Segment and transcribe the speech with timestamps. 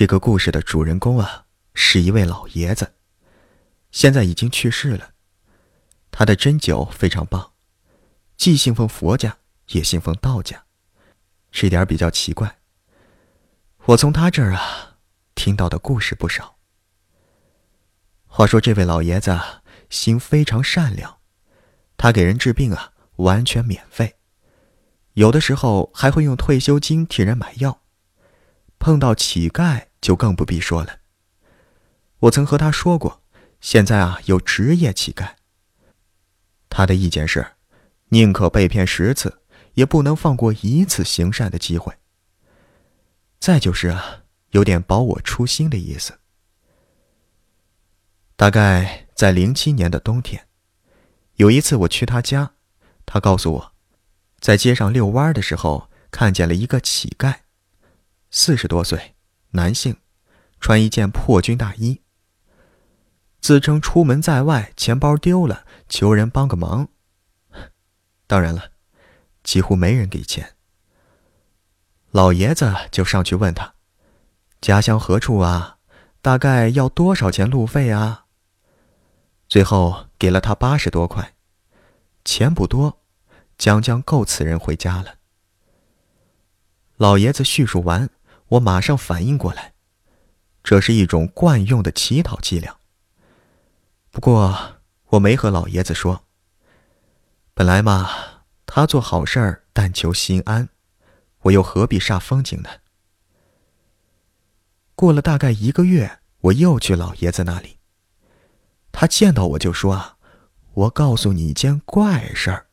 [0.00, 1.44] 这个故事的主人公啊，
[1.74, 2.94] 是一位老爷子，
[3.90, 5.10] 现在已经去世了。
[6.10, 7.52] 他的针灸非常棒，
[8.38, 9.36] 既信奉佛家，
[9.72, 10.64] 也信奉道家，
[11.52, 12.60] 这点比较奇怪。
[13.84, 14.96] 我从他这儿啊，
[15.34, 16.56] 听到的故事不少。
[18.26, 19.38] 话说这位老爷子
[19.90, 21.18] 心非常善良，
[21.98, 24.16] 他给人治病啊，完全免费，
[25.12, 27.82] 有的时候还会用退休金替人买药。
[28.78, 31.00] 碰到乞丐就更不必说了。
[32.20, 33.22] 我曾和他说过，
[33.60, 35.34] 现在啊有职业乞丐。
[36.68, 37.54] 他的意见是，
[38.10, 39.42] 宁可被骗十次，
[39.74, 41.94] 也不能放过一次行善的机会。
[43.38, 46.18] 再就是啊，有点保我初心的意思。
[48.36, 50.46] 大概在零七年的冬天，
[51.36, 52.52] 有一次我去他家，
[53.04, 53.72] 他告诉我，
[54.38, 57.40] 在街上遛弯的时候看见了一个乞丐。
[58.30, 59.14] 四十多岁，
[59.50, 59.96] 男性，
[60.60, 62.02] 穿一件破军大衣。
[63.40, 66.88] 自称出门在外，钱包丢了，求人帮个忙。
[68.26, 68.72] 当然了，
[69.42, 70.56] 几乎没人给钱。
[72.10, 73.74] 老爷子就上去问他
[74.60, 75.78] ：“家乡何处啊？
[76.20, 78.26] 大概要多少钱路费啊？”
[79.48, 81.34] 最后给了他八十多块，
[82.24, 83.00] 钱不多，
[83.58, 85.16] 将将够此人回家了。
[86.96, 88.10] 老爷子叙述完。
[88.50, 89.74] 我马上反应过来，
[90.62, 92.76] 这是一种惯用的乞讨伎俩。
[94.10, 96.24] 不过我没和老爷子说。
[97.54, 98.08] 本来嘛，
[98.66, 100.70] 他做好事儿但求心安，
[101.42, 102.70] 我又何必煞风景呢？
[104.94, 107.78] 过了大概一个月，我又去老爷子那里。
[108.90, 110.16] 他见到我就说：“啊，
[110.72, 112.66] 我告诉你一件怪事儿。”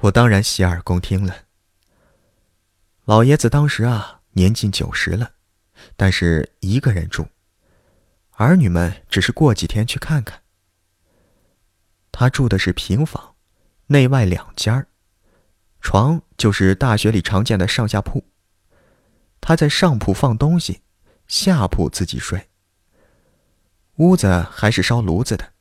[0.00, 1.34] 我当然洗耳恭听了。
[3.04, 4.17] 老爷子当时啊。
[4.32, 5.32] 年近九十了，
[5.96, 7.26] 但是一个人住，
[8.32, 10.42] 儿女们只是过几天去看看。
[12.12, 13.34] 他住的是平房，
[13.86, 14.86] 内外两间
[15.80, 18.24] 床就是大学里常见的上下铺。
[19.40, 20.82] 他在上铺放东西，
[21.28, 22.48] 下铺自己睡。
[23.96, 25.52] 屋子还是烧炉子的，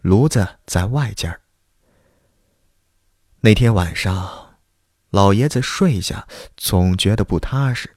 [0.00, 1.40] 炉子在外间
[3.40, 4.58] 那天晚上，
[5.10, 7.95] 老爷子睡下总觉得不踏实。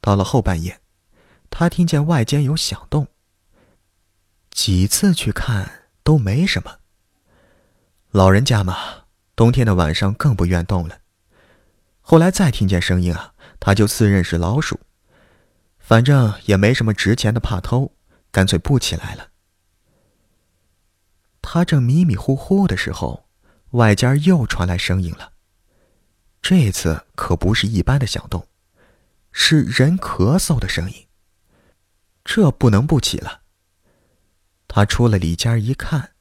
[0.00, 0.80] 到了后半夜，
[1.50, 3.08] 他听见外间有响动。
[4.50, 6.78] 几次去看都没什么。
[8.10, 9.04] 老人家嘛，
[9.36, 11.00] 冬天的晚上更不愿动了。
[12.00, 14.80] 后来再听见声音啊，他就自认是老鼠。
[15.78, 17.92] 反正也没什么值钱的，怕偷，
[18.30, 19.28] 干脆不起来了。
[21.40, 23.26] 他正迷迷糊糊的时候，
[23.70, 25.32] 外间又传来声音了。
[26.42, 28.46] 这次可不是一般的响动。
[29.32, 31.06] 是人咳嗽的声音。
[32.24, 33.42] 这不能不起了。
[34.66, 36.12] 他出了里间一看，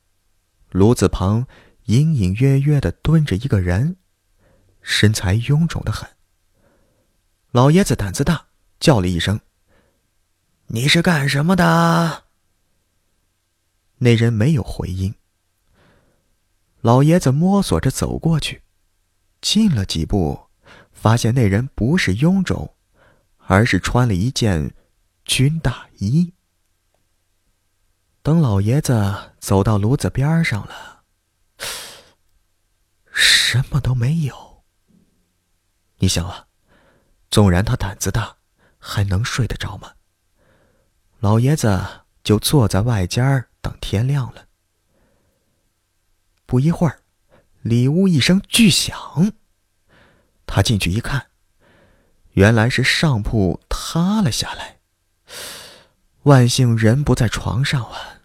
[0.69, 1.47] 炉子旁
[1.85, 3.97] 隐隐约约的蹲着一个人，
[4.81, 6.09] 身材臃肿的很。
[7.51, 8.47] 老爷子胆子大，
[8.79, 9.41] 叫了一声
[10.67, 12.25] ：“你是干什么的？”
[13.99, 15.15] 那人没有回应。
[16.81, 18.61] 老爷子摸索着走过去，
[19.41, 20.47] 进了几步，
[20.93, 22.76] 发现那人不是臃肿。
[23.47, 24.73] 而是穿了一件
[25.25, 26.33] 军大衣。
[28.21, 31.03] 等老爷子走到炉子边上了，
[33.11, 34.63] 什么都没有。
[35.99, 36.47] 你想啊，
[37.31, 38.37] 纵然他胆子大，
[38.77, 39.93] 还能睡得着吗？
[41.19, 44.45] 老爷子就坐在外间等天亮了。
[46.45, 47.01] 不一会儿，
[47.61, 49.31] 里屋一声巨响，
[50.45, 51.26] 他进去一看。
[52.37, 54.77] 原来是上铺塌了下来，
[56.21, 58.21] 万幸人不在床上啊。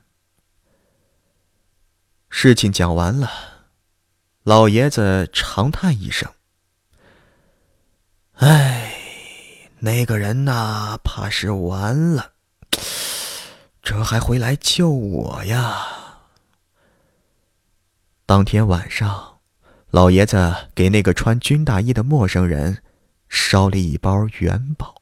[2.29, 3.31] 事情讲完了，
[4.43, 6.31] 老爷子长叹一声
[8.37, 8.93] ：“哎，
[9.79, 12.33] 那个人呐，怕是完了，
[13.83, 15.87] 这还回来救我呀？”
[18.27, 19.39] 当天晚上，
[19.89, 22.83] 老爷子给那个穿军大衣的陌生人。
[23.33, 25.02] 烧了一包元宝。